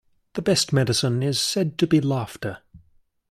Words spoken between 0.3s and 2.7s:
The best medicine is said to be laughter.